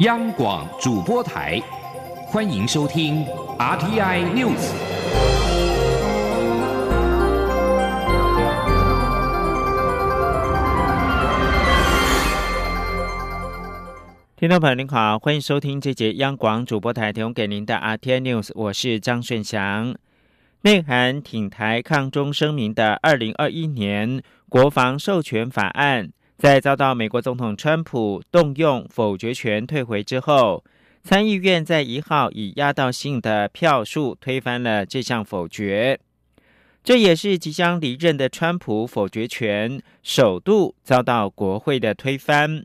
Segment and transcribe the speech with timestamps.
[0.00, 1.60] 央广主播台，
[2.24, 3.22] 欢迎收听
[3.58, 4.72] RTI News。
[14.38, 19.94] 听众朋友您好，欢迎收听这节央广主播台提供给您的 RTI News，我是张顺祥。
[20.62, 26.10] 内涵挺台抗中声明的二零二一年国防授权法案。
[26.40, 30.64] 在遭到美国总统川普动用否决权退回之后，
[31.04, 36.00] 参议院在一号以压倒性的票数推翻了这项否决。
[36.82, 42.64] 这也是即将离任的川普否决权首度遭到国会的推翻。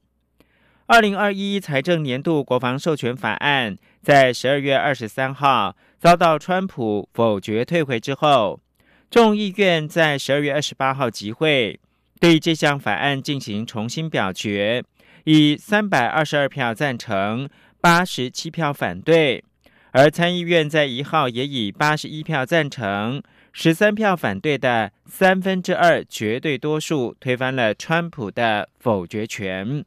[0.85, 8.61] 二零二一财政年度国防授权法案在十二月二十三号遭到川普否决退回之后，
[9.11, 11.77] 众议院在十二月二十八号集会。
[12.19, 14.83] 对这项法案进行重新表决，
[15.25, 17.49] 以三百二十二票赞成，
[17.81, 19.43] 八十七票反对；
[19.91, 29.83] 而参议院在一号也以八十一票赞成，十三票反对的三分之二绝对多数推翻了川普的否决权。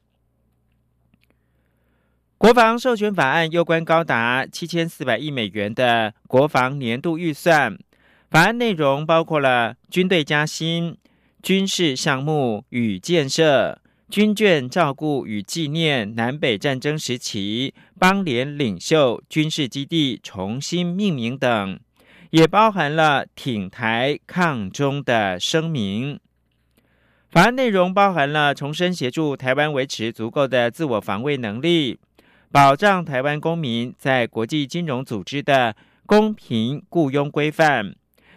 [2.36, 7.76] 国防授权法案攸关高达七千四百亿美元的国防年度预算，
[8.30, 10.96] 法案内容包括了军队加薪。
[11.42, 21.78] 军事项目与建设、军眷照顾与纪念南北战争时期邦联领袖军事基地重新命名等，
[22.30, 26.18] 也包含了挺台抗中的声明。
[27.30, 31.98] 法案内容包含了重申协助台湾维持足够的自我防卫能力，
[32.50, 37.94] 保障台湾公民在国际金融组织的公平雇佣规范，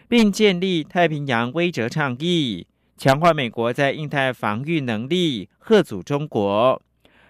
[0.08, 2.68] 并建立太平洋威则倡议。
[3.02, 6.80] 强化美国在印太防御能力，贺阻中国。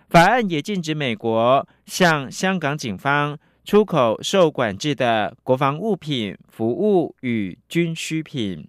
[0.10, 8.68] 法案也禁止美国向香港警方出口受管制的国防物品、服务与军需品。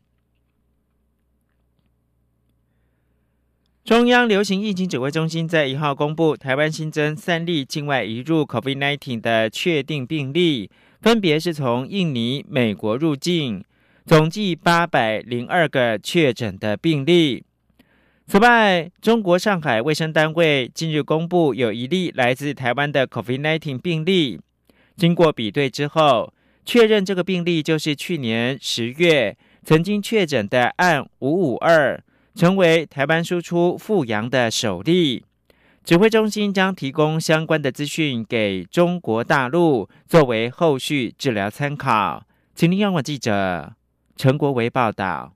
[3.83, 13.65] 中央流行疫情指挥中心在一号公布，台湾新增三例境外移入 COVID-19 的确定病例，分别是从印尼、美国入境。
[14.05, 17.45] 总计八百零二个确诊的病例。
[18.27, 24.41] 此外，中国上海卫生单位近日公布有一例来自台湾的 COVID-19 病例，
[24.97, 26.33] 经过比对之后，
[26.65, 32.03] 确认这个病例就是去年十月曾经确诊的案五五二，
[32.35, 35.25] 成为台湾输出复阳的首例。
[35.85, 42.25] 指挥中心将提供相关的资讯给中国大陆，作为后续治疗参考。
[42.55, 43.75] 请听央广记者。
[44.17, 45.33] 陈国维报道。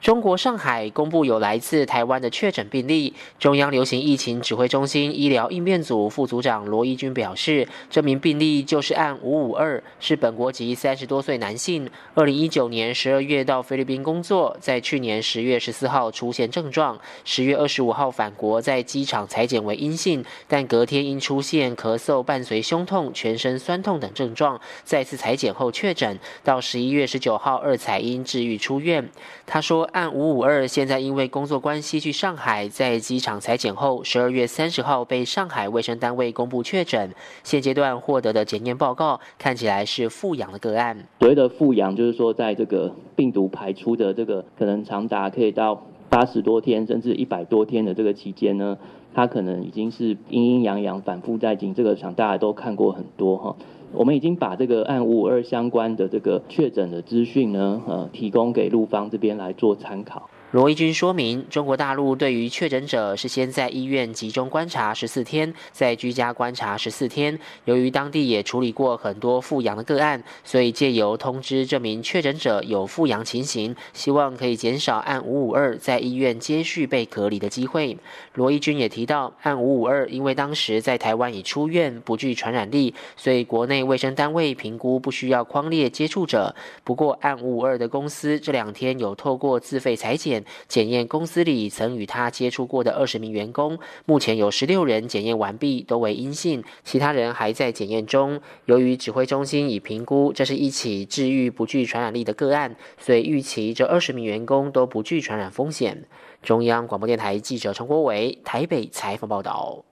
[0.00, 3.12] 中国上海公布有来自台湾的确诊病例。
[3.40, 29.10] 中央流行疫情指挥中心医疗应变组副组长罗一军表示，这名病例就是案五五二，是本国籍三十多岁男性，二零一九年十二月到菲律宾工作，在去年十月十四号出现症状，十月二十五号返国，在机场裁检为阴性，但隔天因出现咳嗽伴随胸痛、全身酸痛等症状，再次裁检后确诊，到十一月十九号二采阴治愈出院。
[29.44, 29.87] 他说。
[29.92, 37.14] 案五五二现在因为工作关系去上海，在机场裁剪后，十二月三十号被上海卫生单位公布确诊。
[37.42, 40.96] 现阶段获得的检验报告看起来是复阳的个案。
[41.20, 48.76] 所谓的复阳，就是说在这个病毒排出的这个可能长达可以到八十多天甚至一百多天的这个期间呢，
[49.14, 51.74] 他可能已经是阴阴阳阳反复在进。
[51.74, 53.56] 这个想大家都看过很多哈。
[53.92, 60.28] 我们已经把这个按五五二相关的这个确诊的资讯呢，呃，提供给陆方这边来做参考。
[60.50, 67.38] 罗一军说明，中国大陆对于确诊者是先在医院集中观察十四天，再居家观察十四天。
[67.66, 77.98] 由于当地也处理过很多复阳的个案，所以借由通知这名确诊者有复阳情形，希望可以减少按五五二在医院接续被隔离的机会。
[78.32, 86.54] 罗一军也提到，按五五二因为当时在台湾已出院，不具传染力，所以国内卫生单位评估不需要框列接触者。
[86.84, 90.37] 不过，按五五二的公司这两天有透过自费裁剪。
[90.66, 98.40] 检验公司里曾与他接触过的二十名员工，目前有十六人检验完毕，都为阴性，其他人还在检验中。
[98.66, 106.04] 由于指挥中心已评估这是一起治愈不具传染力的个案，所以预期这二十名员工都不具传染风险。
[106.42, 109.84] 中央广播电台记者陈国伟台北采访报道。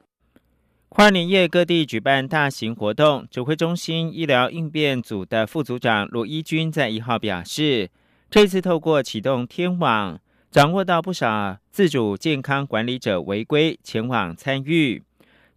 [0.89, 7.91] 跨年夜各地举办大型活动，指挥中心医疗应变组的副组长罗一军在一号表示，
[8.31, 10.19] 这次透过启动天网。
[10.51, 15.03] 掌握到不少自主健康管理者违规前往参与，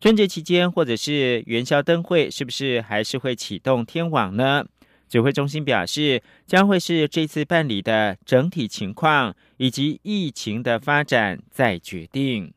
[0.02, 4.66] 春节期间或者是元宵灯会，是不是还是会启动天网呢？
[5.08, 12.54] 指挥中心表示，将会是这次办理的整体情况以及疫情的发展再决定。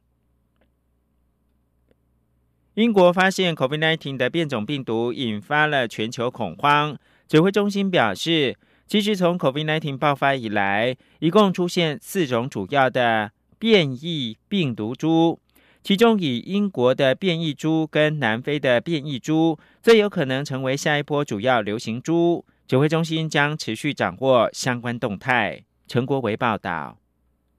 [2.75, 6.99] 英国发现 COVID-19 的变种病毒，引发了全球恐慌。
[7.29, 8.57] 指挥中心表示，
[8.93, 15.41] 其实从 COVID-19 爆发以来，一共出现四种主要的变异病毒株。
[15.83, 22.45] 其中，以英国的变异株跟南非的变异株最有可能成为下一波主要流行株。
[22.69, 25.65] 指挥中心将持续掌握相关动态。
[25.89, 27.02] 陈国维报道。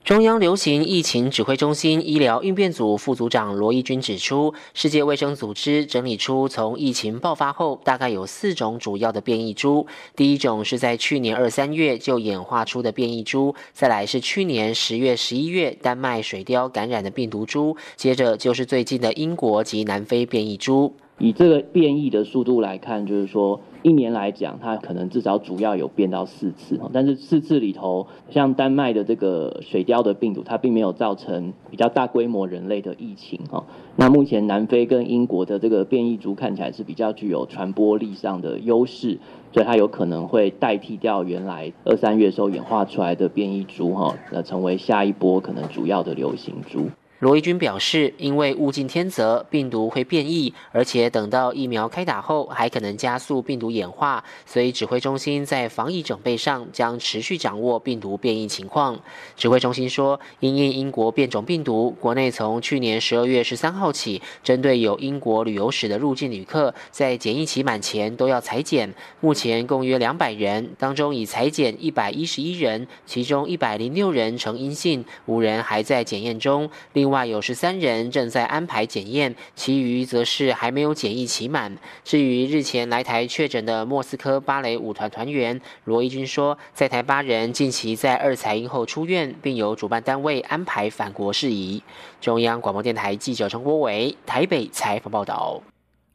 [0.04, 9.88] 中央流行疫情指挥中心医疗应变组副组长罗义军指出，世界卫生组织整理出从疫情爆发后，大概有四种主要的变异株。
[10.14, 20.94] 第一种是在去年二三月就演化出的变异株，再来是去年十月、十一月丹麦水貂感染的病毒株，接着就是最近的英国及南非变异株。
[21.18, 23.60] 以这个变异的速度来看，就是说。
[23.86, 33.66] 一年来讲，它可能至少主要有变到四次，但是四次里头，像丹麦的这个水貂的病毒，它并没有造成比较大规模人类的疫情哈。
[33.98, 39.20] 那目前南非跟英国的这个变异株看起来是比较具有传播力上的优势，
[39.52, 46.88] 所以它有可能会代替掉原来二三月时候演化出来的变异株哈，那成为下一波可能主要的流行株。
[47.24, 59.00] 罗伊军表示，因为物竞天择，病毒会变异，而且等到疫苗开打后，还可能加速病毒演化，所以指挥中心在防疫准备上将持续掌握病毒变异情况。
[59.38, 68.94] 指挥中心说，因应英国变种病毒，国内从去年十二月十三号起，针对有英国旅游史的入境旅客，在检疫期满前都要裁剪。
[69.22, 76.70] 目前共约两百人，当中已裁剪一百一十一人，其中一百零六人呈阴性，五人还在检验中。
[76.92, 81.78] 另外外有十三人正在安排检验，其余则是还没有检疫期满。
[82.04, 91.84] 至于日前来台确诊的莫斯科芭蕾舞团团员罗一军说，在台八人近期在二采阴后出院，并由主办单位安排返国事宜。
[92.20, 95.62] 中央广播电台记者陈国伟台北采访报道。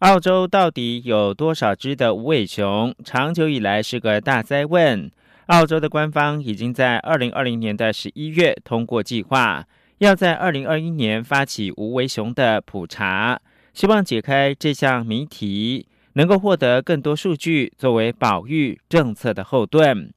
[0.00, 2.94] 澳洲到底有多少只的无尾熊？
[3.04, 5.10] 长久以来是个大灾问。
[5.46, 9.64] 澳洲的官方已经在二零二零年的十一月通过计划。
[9.98, 13.40] 要在二零二一年发起无尾熊的普查，
[13.74, 20.12] 希望解开这项谜题，能够获得更多数据作为保育政策的后盾。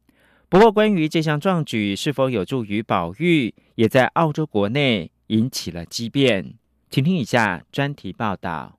[0.50, 6.54] 不过，关于这项壮举是否有助于保育，也在澳洲国内引起了激辩。
[6.92, 8.78] 请听以下专题报道。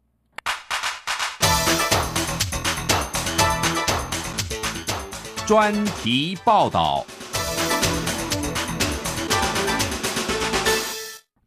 [5.44, 7.04] 专题报道。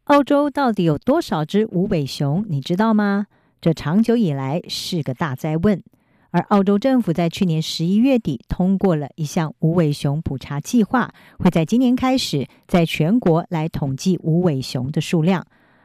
[0.06, 2.46] 澳洲到底有多少只无尾熊？
[2.48, 3.26] 你知道吗？
[3.60, 5.82] 这长久以来是个大灾问。
[6.30, 15.44] 而澳洲政府在去年十一月底通过了一项无尾熊普查计划，会在今年开始在全国来统计无尾熊的数量。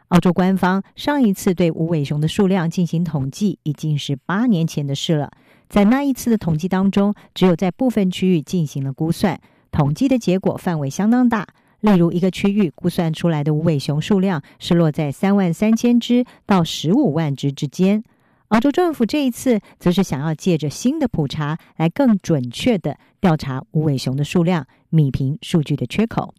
[0.08, 5.30] 澳洲官方上一次对无尾熊的数量进行统计，已经是八年前的事了。
[5.70, 9.40] 在那一次的统计当中，只有在部分区域进行了估算，
[9.70, 11.46] 统计的结果范围相当大。
[11.80, 18.04] 例如，一个区域估算出来的无尾熊数量是落在三万三千只到十五万只之间。
[18.48, 26.34] 澳洲政府这一次则是想要借着新的普查，来更准确的调查无尾熊的数量，米平数据的缺口。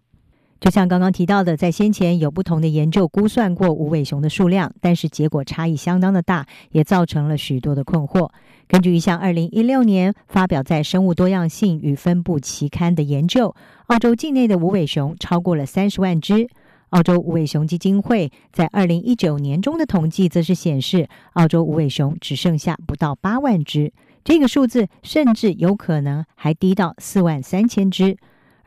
[0.61, 8.29] 就像刚刚提到的，在先前有不同的研究估算过无尾熊的数量，但是结果差异相当的大，也造成了许多的困惑。
[8.67, 13.55] 根据一项二零一六年发表在《生物多样性与分布》期刊的研究，
[13.87, 16.47] 澳洲境内的无尾熊超过了三十万只。
[16.89, 23.91] 澳洲无尾熊基金会在二零一九年中的统计则是显示，澳洲无尾熊只剩下不到八万只，
[24.23, 28.15] 这个数字甚至有可能还低到四万三千只。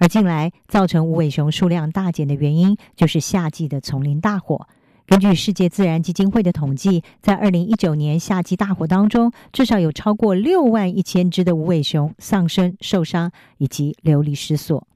[0.04, 4.68] 而近来造成无尾熊数量大减的原因，就是夏季的丛林大火。
[5.06, 14.86] 根据世界自然基金会的统计，在二零一九年夏季大火当中，至少有超过六万一千只的无尾熊丧生、受伤以及流离失所。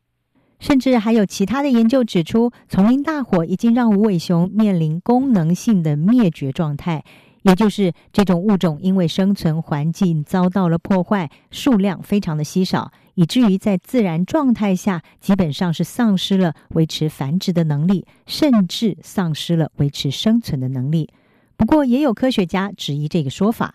[0.60, 7.02] 甚至还有其他的研究指出，丛林大火已经让无尾熊面临功能性的灭绝状态。
[7.42, 21.10] 也就是这种物种因为生存环境遭到了破坏，数量非常的稀少，以至于在自然状态下基本上是丧失了维持繁殖的能力，甚至丧失了维持生存的能力。
[21.56, 23.74] 不过，也有科学家质疑这个说法。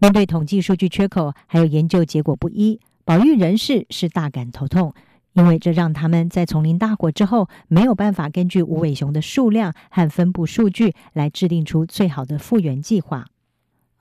[0.00, 4.92] 面对统计数据缺口，还有研究结果不一，保育人士是大感头痛。
[5.34, 13.26] 因为这让他们在丛林大火之后没有办法根据无尾熊的数量和分布数据来制定出最好的复原计划。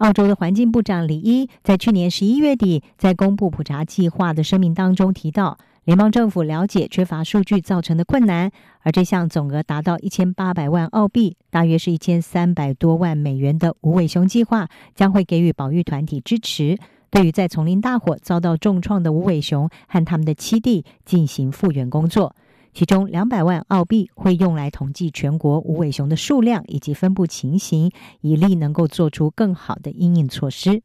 [0.01, 16.79] 澳洲的环境部长李伊在去年十一月底在公布普查计划的声明当中提到，联邦政府了解缺乏数据造成的困难，而这项总额达到一千八百万澳币，大约是一千三百多万美元的无尾熊计划将会给予保育团体支持。
[17.11, 22.35] 对于在丛林大火遭到重创的无尾熊和他们的栖地进行复原工作，
[22.73, 30.81] 其中两百万澳币会用来统计全国无尾熊的数量以及分布情形，以利能够做出更好的应应措施。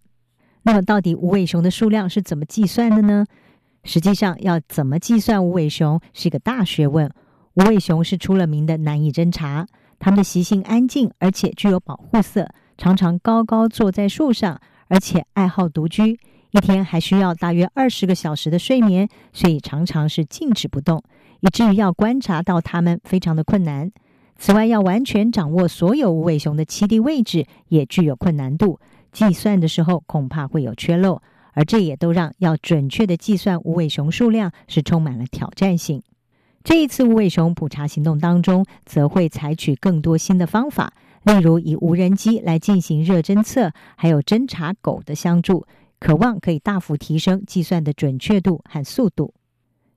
[0.62, 3.24] 那么，到底无尾熊的数量是怎么计算的呢？
[3.84, 7.08] 实际上，要怎么计算无尾熊是一个大学问。
[7.54, 9.66] 无尾熊是出了名的难以侦查，
[10.00, 14.60] 它们的习性安静，而且具有保护色，常常高高坐在树上。
[14.88, 16.18] 而且爱好独居，
[16.50, 21.02] 一天还需要大约二十个小时的睡眠，所以常常是静止不动，
[21.46, 23.92] 以至于要观察到它们非常的困难。
[24.36, 28.80] 此外，要完全掌握所有无尾熊的栖地位置也具有困难度，
[29.12, 31.22] 计算的时候恐怕会有缺漏，
[31.52, 36.02] 而这也都让要准确的计算无尾熊数量是充满了挑战性。
[36.64, 40.92] 这一次无尾熊普查行动当中，则会采取更多新的方法。
[41.22, 45.64] 例如，以无人机来进行热侦测，还有侦查狗的相助，
[46.00, 49.32] 渴望可以大幅提升计算的准确度和速度。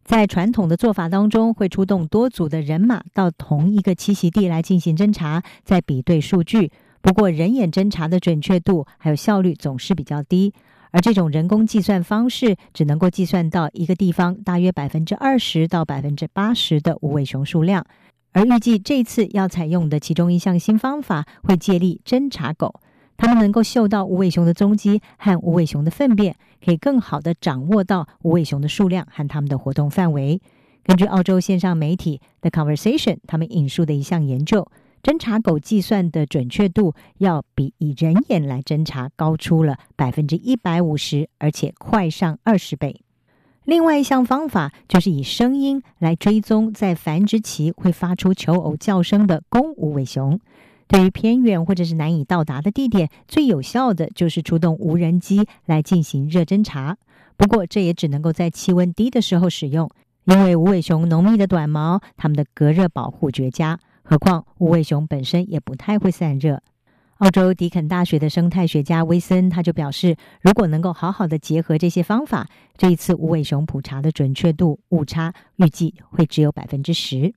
[0.10, 6.72] 在传统的做法当中，会出动多组的人马到同一个栖息地来进行侦查，再比对数据。
[7.00, 10.52] 不过，人眼侦查的准确度还有效率总是比较低，
[10.90, 17.86] 而这种人工计算方式只能够计算到一个地方大约百分之二十到百分之八十的无尾熊数量。
[18.32, 22.82] 而预计这次要采用的其中一项新方法，会借力侦查狗，
[23.22, 30.42] 它们能够嗅到无尾熊的踪迹和无尾熊的粪便，可以更好的掌握到无尾熊的数量和它们的活动范围。
[30.86, 34.72] 根据澳洲线上媒体 The Conversation 他们引述的一项研究，
[35.04, 43.02] 侦查狗计算的准确度要比以人眼来侦查高出了百分之一百五十，而且快上二十倍。
[43.66, 50.40] 另外一项方法就是以声音来追踪在繁殖期会发出求偶叫声的公无尾熊。
[50.90, 56.98] 对于偏远或者是难以到达的地点，最有效的就是出动无人机来进行热侦查。
[57.38, 59.90] 不过，这也只能够在气温低的时候使用，
[60.26, 63.80] 因为无尾熊浓密的短毛，它们的隔热保护绝佳。
[64.02, 66.64] 何况无尾熊本身也不太会散热。
[67.20, 77.36] 澳洲迪肯大学的生态学家威森他就表示，如果能够好好的结合这些方法，这一次无尾熊普查的准确度误差预计会只有百分之十。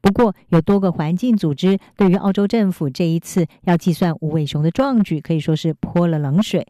[0.00, 6.66] 不过，有多个环境组织对于澳洲政府这一次要计算无尾熊的壮举可以说是泼了冷水。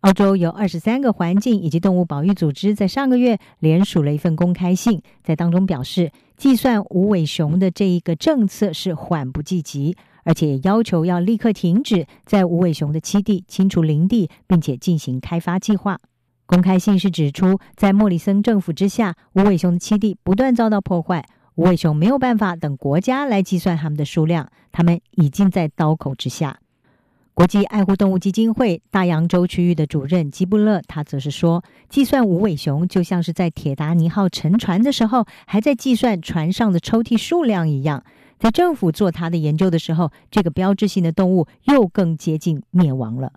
[0.00, 9.96] 澳洲有二十三个环境以及动物保育组织在上个月联署了一份公开信，在当中表示，计算无尾熊的这一个政策是缓不济急。
[10.26, 15.98] 而且要求要立刻停止在无尾熊的栖地清除林地，并且进行开发计划。
[16.46, 21.26] 公开信是指出，在莫里森政府之下，无尾熊的栖地不断遭到破坏，
[21.56, 26.58] 无尾熊没有办法等国家来计算它们的数量，它们已经在刀口之下。
[27.32, 38.04] 国际爱护动物基金会大洋洲区域的主任基布勒，他则是说，计算无尾熊就像是在铁达尼号沉船的时候，还在计算船上的抽屉数量一样。
[38.38, 43.32] 在政府做他的研究的时候，这个标志性的动物又更接近灭亡了。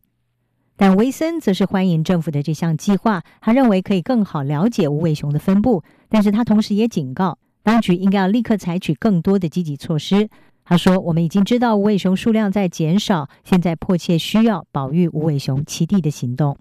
[0.75, 5.83] 但维森则是欢迎政府的这项计划，他认为可以更好了解无尾熊的分布。
[6.09, 10.29] 但是他同时也警告，当局应该要立刻采取更多的积极措施。
[10.63, 16.57] 他说：“我们已经知道无尾熊数量在减少，现在迫切需要保育无尾熊栖地的行动。”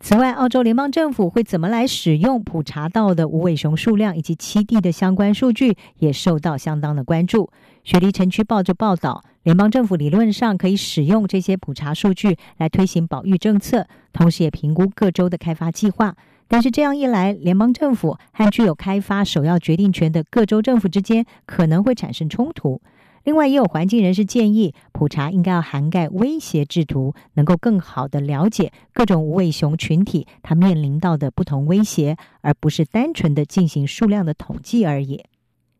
[0.00, 7.48] 此外，澳洲联邦政府会怎么来使用普查到的无尾熊数量以及栖地的相关数据，也受到相当的关注。
[7.84, 16.16] 雪梨城区报就报道，联邦政府理论上可以使用这些普查数据来推行保育政策，同时也评估各州的开发计划。
[16.52, 22.82] 但是这样一来，联邦政府和具有开发首要决定权的各州政府之间可能会产生冲突。
[23.24, 35.24] 另外，也有环境人士建议，普查应该要涵盖威胁制图，能够更好的了解各种无尾熊群体它面临到的不同威胁，而不是单纯的进行数量的统计而已。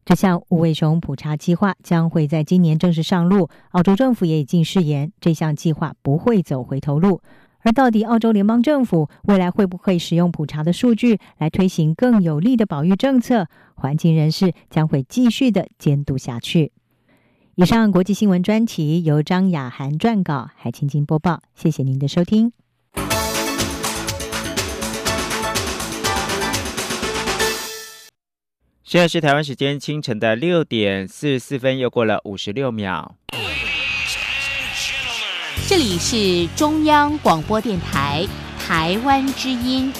[0.06, 3.50] 这项无尾熊普查计划将会在今年正式上路。
[3.72, 7.20] 澳洲政府也已经誓言，这项计划不会走回头路。
[7.62, 13.46] 而到底澳洲联邦政府未来会不会使用普查的数据来推行更有力的保育政策？
[13.74, 16.72] 环境人士将会继续的监督下去。
[17.54, 21.42] 以上国际新闻专题由张雅涵撰稿，海青青播报。
[21.54, 22.52] 谢谢您的收听。
[28.82, 33.14] 现在是台湾时间清晨的六点四十四分，又过了五十六秒。
[35.68, 38.26] 这里是中央广播电台
[38.58, 39.92] 台湾之音。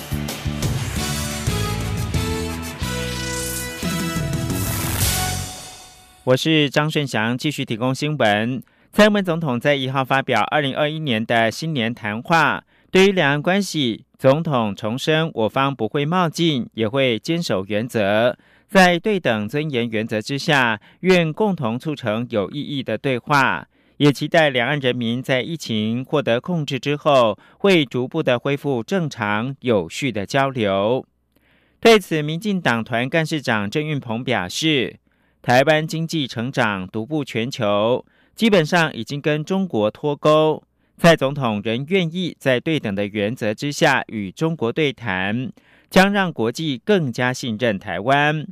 [6.25, 8.63] 我是张顺祥，继续提供新闻。
[8.93, 18.37] 蔡英文总统在一号发表二零二一年的新年谈话，对于两岸关系，总统重申我方不会冒进，也会坚守原则。
[18.69, 23.67] 在对等尊严原则之下，愿共同促成有意义的对话，
[24.03, 31.07] 也期待两岸人民在疫情获得控制之后，会逐步的恢复正常有序的交流。
[31.79, 34.99] 对此，民进党团干事长郑运鹏表示，
[35.41, 38.05] 台湾经济成长独步全球，
[38.35, 40.65] 基本上已经跟中国脱钩。
[40.99, 45.53] 蔡总统仍愿意在对等的原则之下与中国对谈，
[45.89, 48.45] 将让国际更加信任台湾。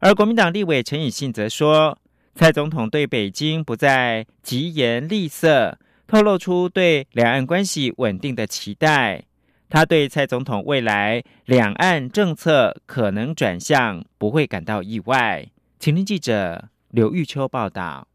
[0.00, 1.96] 而国民党立委陈以信则说，
[2.38, 5.76] 蔡总统对北京不再疾言厉色，
[6.06, 9.24] 透露出对两岸关系稳定的期待。
[9.68, 15.48] 他对蔡总统未来两岸政策可能转向不会感到意外。
[15.80, 18.06] 请听记者刘玉秋报道。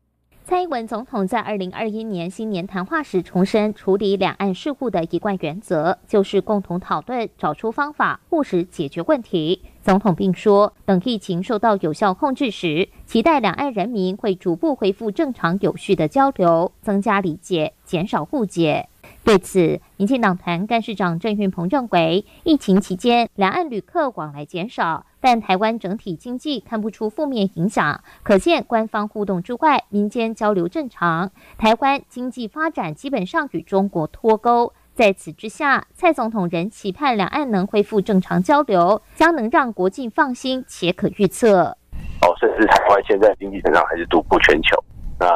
[0.45, 9.63] 蔡英文总统在二零二一年新年谈话时重申，处理两岸事务的一贯原则就是共同讨论，找出方法，务实解决问题。
[9.83, 18.87] 总统并说，等疫情受到有效控制时，期待两岸人民会逐步恢复正常有序的交流，增加理解，减少误解。
[19.25, 34.71] 对此，民进党团干事长郑运鹏认为，疫情期间两岸旅客往来减少，但台湾整体经济看不出负面影响，可见官方互动之外，民间交流正常，台湾经济发展基本上与中国脱钩。
[34.93, 41.75] 在此之下，蔡总统仍期盼两岸能恢复正常交流，将能让国际放心且可预测。
[42.21, 44.77] 哦，甚至台湾现在经济成长还是独步全球，
[45.19, 45.27] 那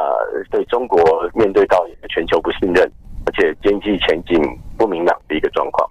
[0.50, 1.00] 对中国
[1.34, 2.88] 面对到全球不信任。
[3.26, 4.40] 而且经济前景
[4.78, 5.86] 不明朗的一个状况，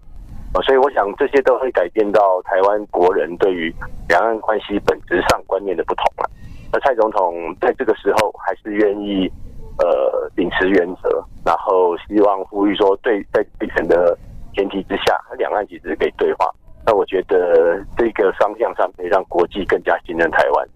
[0.54, 3.72] 啊，所以我想这些都会改变到台湾国人对于
[4.10, 6.28] 两岸关系本质上观念的不同了。
[6.74, 9.32] 那蔡总统在这个时候还是愿意
[9.80, 14.18] 呃秉持原则，然后希望呼吁说，对在对等的
[14.54, 16.50] 前提之下，两岸其实可以对话。
[16.86, 20.68] 那我觉得这个方向上可以让国际更加信任台湾。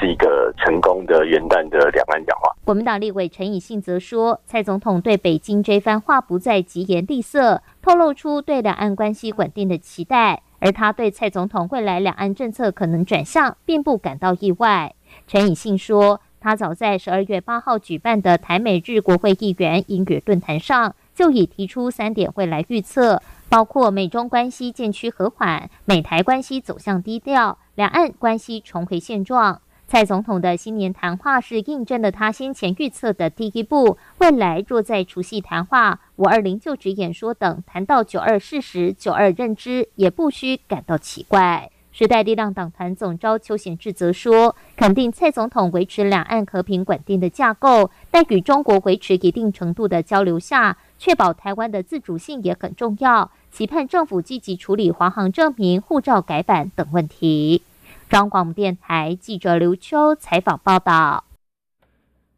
[0.00, 2.50] 是一个成功的元旦的两岸讲话。
[2.64, 14.94] 国民党立委陈以信则说，蔡总统对北京这番话不再疾言厉色，透露出对两岸关系稳定的期待，而他对蔡总统未来两岸政策可能转向，并不感到意外。
[15.26, 29.62] 陈以信说，他早在十二月八号举办的台美日国会议员英语论坛上，就已提出三点未来预测，包括美中关系渐趋和缓，美台关系走向低调，两岸关系重回现状。
[29.88, 33.96] 蔡总统的新年谈话是印证了他先前预测的第一步。
[34.18, 41.70] 未来若在除夕谈话、五二零就职演说等谈到九二事实、九二认知，也不需感到奇怪。
[41.96, 53.30] 时代力量党团总召邱显智则说，肯定蔡总统维持两岸和平稳定的架构，但与中国维持一定程度的交流下，确保台湾的自主性也很重要。
[53.52, 57.62] 期盼政府积极处理华航证明、护照改版等问题。
[58.10, 61.24] 张广电台记者刘秋采访报道：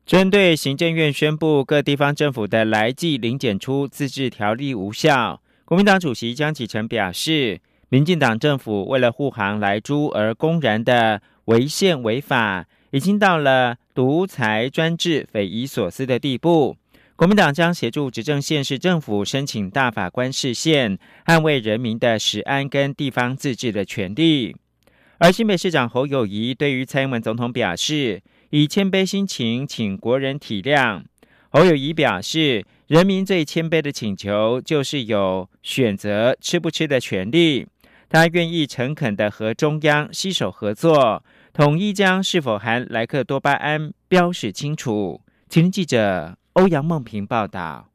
[0.04, 16.76] 针对行政院宣布各地方政府的来季零检出自治条例无效，国民党主席江启臣表示，民进党政府为了护航来猪而公然的违宪违法，已经到了独裁专制、匪夷所思的地步。
[17.16, 24.54] 国民党将协助执政县市政府申请大法官释宪，捍卫人民的食安跟地方自治的权利。
[25.18, 31.02] 而新北市长侯友谊对于蔡英文总统表示，以谦卑心情请国人体谅。
[31.48, 37.66] 侯友谊表示，人民最谦卑的请求就是有选择吃不吃的权利。
[38.08, 41.24] 他愿意诚恳的和中央携手合作，
[41.56, 45.22] 统一将是否含莱克多巴胺标示清楚。
[45.48, 47.88] 请记者欧阳梦平报道。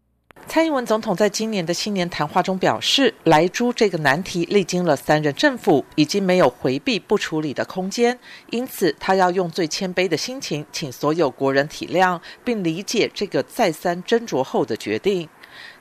[0.47, 8.17] 蔡英文总统在今年的新年谈话中表示，莱猪这个难题历经了三任政府，已经没有回避不处理的空间，
[8.49, 15.29] 因此他要用最谦卑的心情，请所有国人体谅并理解这个再三斟酌后的决定。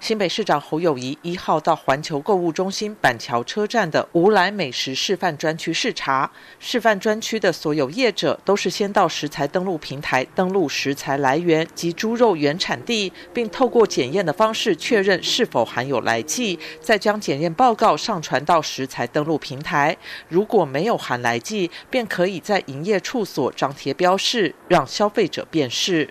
[0.00, 19.94] 新北市长侯友谊一号到环球购物中心板桥车站的无来美食示范专区视察，示范专区的所有业者都是先到食材登录平台登录食材来源及猪肉原产地，并透过检验的方式确认是否含有来剂，再将检验报告上传到食材登录平台。
[20.28, 26.08] 如果没有含来剂，便可以在营业处所张贴标示，让消费者辨识。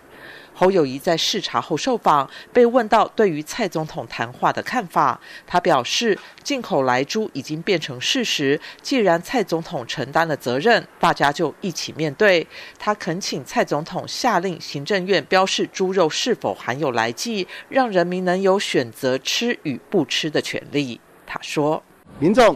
[0.59, 5.17] 侯友谊在视察后受访，被问到对于蔡总统谈话的看法，
[5.47, 12.45] 他表示进口来猪已经变成事实，既然蔡总统承担了责任，大家就一起面对。
[12.77, 20.99] 他恳请蔡总统下令行政院标示猪肉是否含有来剂，让人民能有选择吃与不吃的权利。
[21.25, 21.81] 他说
[22.19, 22.53] ：“民众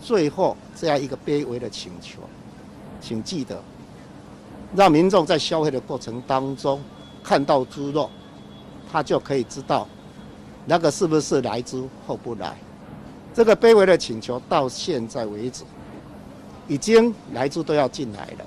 [0.00, 2.20] 最后这样一个卑微的请求，
[3.00, 3.60] 请记得，
[4.76, 6.80] 让民众在消费的过程当中。”
[7.30, 8.10] 看到猪肉，
[8.90, 9.86] 他就可以知道
[10.66, 12.56] 那个是不是来猪或不来。
[13.32, 15.62] 这个卑微的请求到现在为止，
[16.66, 18.44] 已经来猪都要进来了。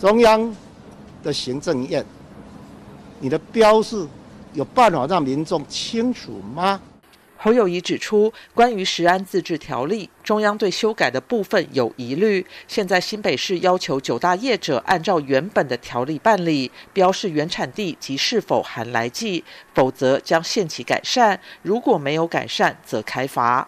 [0.00, 0.52] 中央
[1.22, 2.04] 的行政院，
[3.20, 4.04] 你的标示
[4.52, 6.80] 有办法让民众清楚吗？
[7.42, 12.44] 侯友谊指出，关于食安自治条例，中央对修改的部分有疑虑。
[12.68, 21.40] 现在新北市要求九大业者按照原本的条例办理，标示原产地及是否含来剂，否则将限期改善。
[21.62, 23.66] 如果没有改善，则开罚。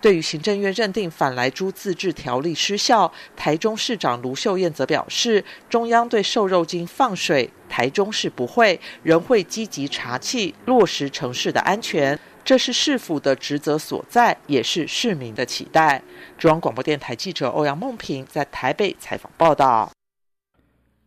[0.00, 12.18] 对于行政院认定反来猪自治条例失效，台中市长卢秀燕则表示，中央对瘦肉精放水，台中市不会，仍会积极查气，落实城市的安全。
[12.44, 16.02] 这是市府的职责所在，也是市民的期待。
[16.36, 19.90] 中央广播电台记者欧阳梦平在台北采访报道。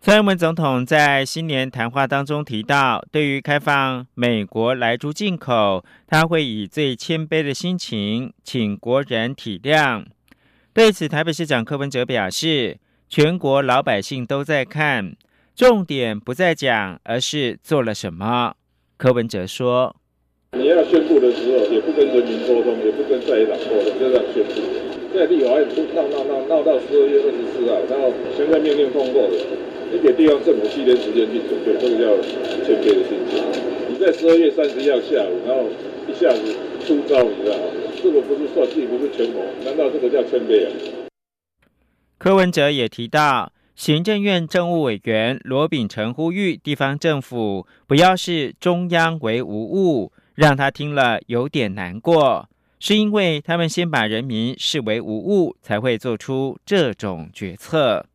[0.02, 10.06] 蔡英文总统在新年谈话当中提到，对于开放美国来猪进口，他会以最谦卑的心情，请国人体谅。
[10.74, 15.16] 对此，台北市长柯文哲表示，全国老百姓都在看，
[15.56, 18.56] 重点不在讲，而是做了什么。
[18.98, 19.96] 柯文哲说。
[20.54, 24.62] 你要宣布的时候，也不跟人民沟通，也不跟在野党沟通，就这样宣布。
[25.14, 29.36] 在立法院闹闹闹闹到十二月二十四号，然后现在命令通过了，
[29.92, 32.22] 你给地方政府七天时间去准备，这个叫
[32.64, 33.44] 谦卑的心情。
[33.90, 35.66] 你在十二月三十一号下午，然后
[36.08, 36.56] 一下子
[36.86, 37.64] 出招，你知道吗？
[38.02, 40.72] 这个不是算计，不是权谋，难道这个叫谦卑啊？
[42.18, 50.12] 柯文哲也提到，行政院政务委员罗秉成呼吁地方政府不要视中央为无物。
[50.38, 52.48] 让他听了有点难过，
[52.80, 58.06] 是因为他们先把人民视为无物，才会做出这种决策。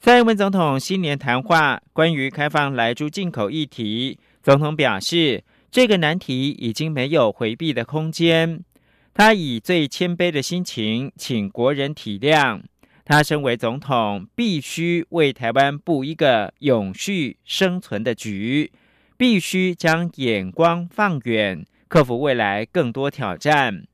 [0.00, 8.64] 蔡英文总统新年谈话关于开放来猪进口议题，总统表示，这个难题已经没有回避的空间。
[9.12, 12.62] 他以最谦卑的心情，请国人体谅。
[13.04, 18.72] 他身为总统，必须为台湾布一个永续生存的局。
[19.18, 23.84] 必须将眼光放远，克服未来更多挑战。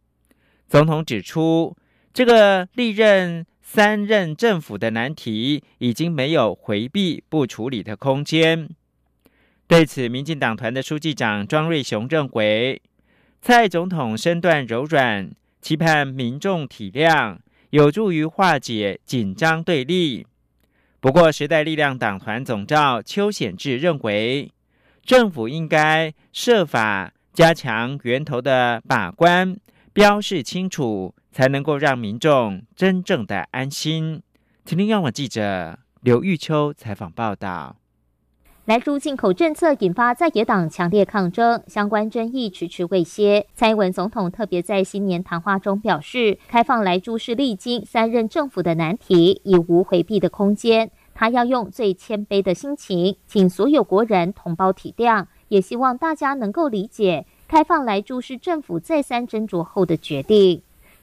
[0.68, 1.74] 总统指出，
[2.12, 8.68] 这个历任三任政府的难题已经没有回避不处理的空间。
[9.66, 12.82] 对此，民进党团的书记长庄瑞雄认为，
[13.40, 15.30] 蔡总统身段柔软，
[15.62, 17.38] 期盼民众体谅，
[17.70, 20.26] 有助于化解紧张对立。
[21.00, 24.50] 不过，时代力量党团总召邱显志认为。
[25.04, 29.54] 政府应该设法加强源头的把关，
[29.92, 34.22] 标示清楚，才能够让民众真正的安心。
[34.64, 37.76] 请听央广记者刘玉秋采访报道。
[38.64, 43.46] 来猪进口政策引发在野党强烈抗争，相关争议迟迟未歇。
[43.54, 50.90] 蔡英文总统特别在新年谈话中表示，开放来猪是历经三任政府的难题，已无回避的空间。
[51.14, 60.60] 他要用最谦卑的心情，请所有国人同胞体谅，也希望大家能够理解，开放来猪是政府再三斟酌后的决定。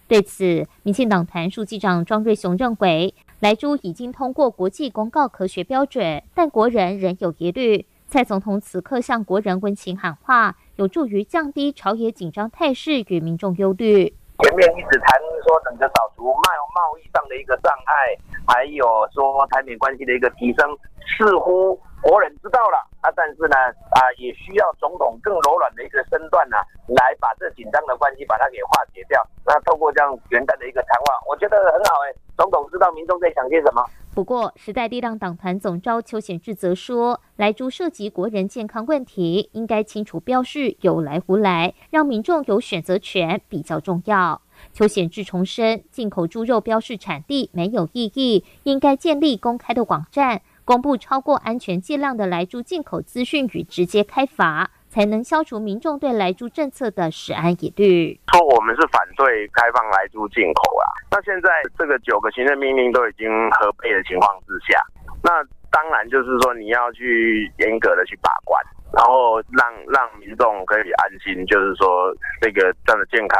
[0.07, 7.85] 对此，民进党团书记长庄瑞雄认为，来珠已经通过国际公告科学标准，但国人仍有疑虑。
[8.09, 14.13] 蔡总统此刻向国人温情喊话，有助于降低朝野紧张态势与民众忧虑。
[14.41, 23.55] 前面一直谈说，整个扫除贸贸易上的一个障碍，还有说产品关系的一个提升，似乎国人知道了啊，但是呢
[23.93, 29.21] 啊，也需要总统更柔软的一个身段呢，来把这紧张的关系把它给化解掉。
[29.45, 33.85] 那透过这样元旦的一个谈话，我觉得很好哎，总统知道民众在想些什么。
[34.13, 44.41] 不过，时代力量党团总召邱显志则说，来猪涉及国人健康问题，应该清楚标示有来无来，让民众有选择权比较重要。
[44.73, 54.71] 邱显志重申，进口猪肉标示产地没有意义，应该建立公开的网站，公布超过安全剂量的来猪进口资讯与直接开罚。
[54.91, 58.19] 才能消除民众对来猪政策的食安疑虑。
[58.27, 61.47] 说我们是反对开放来猪进口啊，那现在
[61.79, 64.75] 这个九个行政命令都已经合备的情况之下，
[65.23, 65.31] 那
[65.71, 73.39] 当然就是说你要去严格的去把关，然后让让民众可以安心，就是说这个这样的健康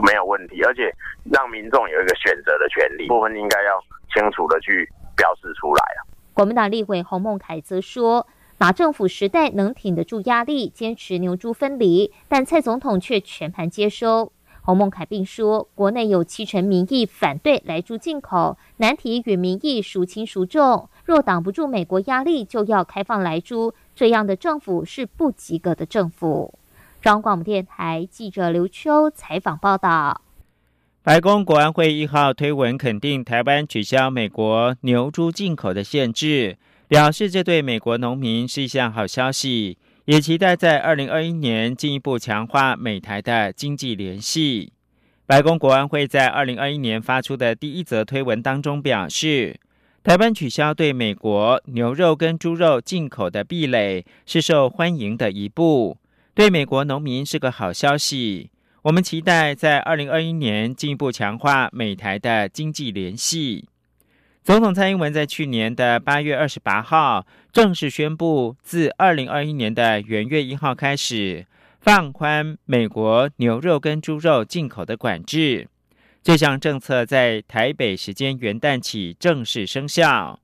[0.00, 0.88] 没有问题，而且
[1.30, 3.76] 让民众有一个选择的权利，部分应该要
[4.16, 6.08] 清楚的去表示出来啊。
[6.40, 8.26] 国民党立委洪孟凯则说。
[8.56, 14.32] 马政府时代能挺得住压力，坚持牛猪分离，但蔡总统却全盘接收。
[14.62, 20.88] 洪孟凯并说，国内有七成民意反对来猪进口，难题与民意孰轻孰重？
[21.04, 26.54] 若挡不住美国压力，就要开放来猪，这样的政府是不及格的政府。
[27.02, 30.22] 中央广播电台记者刘秋采访报道。
[31.02, 36.58] 白宫国安会一号推文肯定台湾取消美国牛猪进口的限制。
[36.88, 44.72] 表示这对美国农民是一项好消息，也期待在二零二一年进一步强化美台的经济联系。
[45.24, 49.60] 白宫国安会在二零二一年发出的第一则推文当中表示，
[50.02, 55.96] 台湾取消对美国牛肉跟猪肉进口的壁垒是受欢迎的一步，
[56.34, 58.50] 对美国农民是个好消息。
[58.82, 63.68] 我们期待在二零二一年进一步强化美台的经济联系。
[64.42, 71.44] 总统蔡英文在去年的八月二十八号正式宣布，自二零二一年的元月一号开始，
[71.78, 75.68] 放宽美国牛肉跟猪肉进口的管制。
[76.22, 80.40] 这项政策在台北时间元旦起正式生效。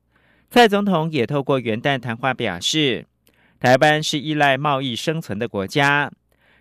[0.50, 3.06] 蔡总统也透过元旦谈话表示，
[3.58, 6.12] 台湾是依赖贸易生存的国家，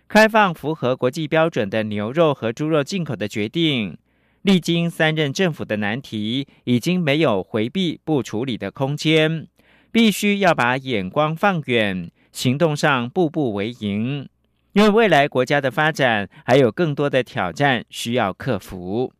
[0.08, 3.98] 开放符合国际标准的牛肉和猪肉进口的决定。
[4.42, 9.48] 历经三任政府的难题，已经没有回避不处理的空间，
[9.90, 14.28] 必须要把眼光放远，行动上步步为营。
[14.72, 19.12] 因为未来国家的发展还有更多的挑战需要克服。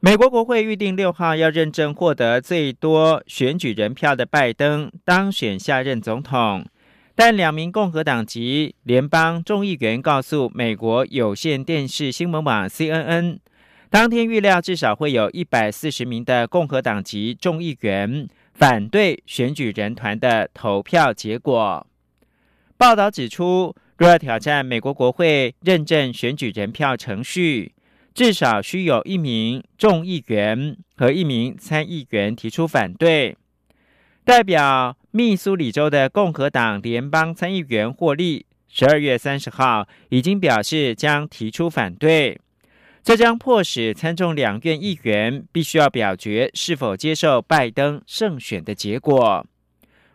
[0.00, 6.66] 美国国会预定六号要认证获得最多选举人票的拜登当选下任总统。
[7.16, 13.38] 但两名共和党籍联邦众议员告诉美国有线电视新闻网 CNN，
[13.88, 21.86] 当天预料至少会有一百四十名的共和党籍众议员反对选举人团的投票结果。
[22.76, 27.72] 报道指出，若要挑战美国国会认证选举人票程序，
[28.12, 33.36] 至少需有一名众议员和一名参议员提出反对，
[34.24, 34.96] 代表。
[35.16, 42.40] 密苏里州的共和党联邦参议员霍利，十二月三十号已经表示将提出反对，
[43.04, 49.46] 这将迫使参众两院议员必须要表决是否接受拜登胜选的结果。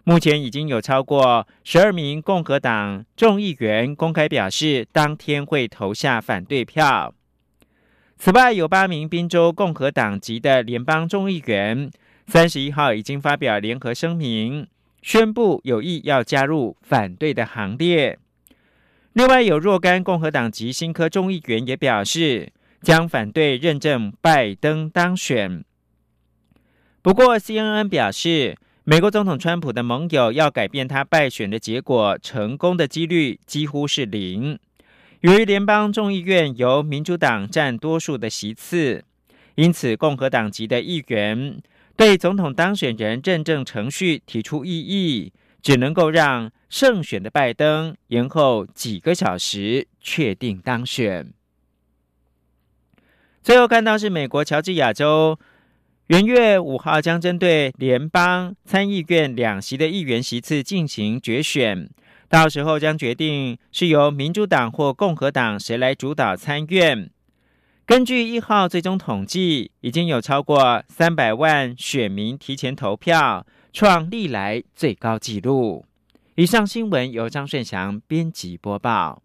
[0.03, 7.13] 目前已经有超过十二名共和党众议员公开表示，当天会投下反对票。
[8.17, 11.89] 此外，有八名宾州共和党籍的联邦众议员，
[12.29, 14.67] 三十一号已经发表联合声明。
[15.01, 18.19] 宣布有意要加入反对的行列。
[19.13, 25.63] 另外，有若干共和党籍新科众议员也表示将反对认证拜登当选。
[27.01, 34.59] 不过，CNN 表示，美国总统川普的盟友要改变他败选的结果，成功的几率几乎是零。
[35.21, 39.03] 由于联邦众议院由民主党占多数的席次，
[39.55, 41.59] 因此共和党籍的议员。
[41.99, 51.33] 对总统当选人认证程序提出异议，只能够让胜选的拜登延后几个小时确定当选。
[53.43, 55.37] 最后看到是美国乔治亚州
[56.07, 61.89] 元月五号将针对联邦参议院两席的议员席次进行决选，
[62.29, 67.11] 到时候将决定是由民主党或共和党谁来主导参院。
[67.89, 75.83] 根据一号最终统计，已经有超过三百万选民提前投票，创历来最高纪录。
[76.35, 79.23] 以上新闻由张顺祥编辑播报。